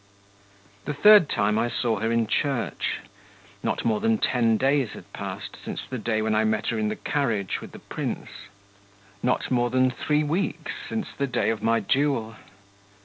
The 0.85 0.95
third 0.95 1.29
time 1.29 1.59
I 1.59 1.69
saw 1.69 1.99
her 1.99 2.11
in 2.11 2.25
church. 2.25 3.01
Not 3.61 3.85
more 3.85 3.99
than 3.99 4.17
ten 4.17 4.57
days 4.57 4.93
had 4.93 5.13
passed 5.13 5.55
since 5.63 5.81
the 5.87 5.99
day 5.99 6.23
when 6.23 6.33
I 6.33 6.43
met 6.43 6.69
her 6.69 6.79
in 6.79 6.87
the 6.87 6.95
carriage 6.95 7.61
with 7.61 7.71
the 7.71 7.77
prince, 7.77 8.49
not 9.21 9.51
more 9.51 9.69
than 9.69 9.91
three 9.91 10.23
weeks 10.23 10.71
since 10.89 11.09
the 11.15 11.27
day 11.27 11.51
of 11.51 11.61
my 11.61 11.81
duel. 11.81 12.35